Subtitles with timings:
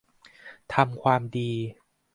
[0.73, 1.51] ทำความดี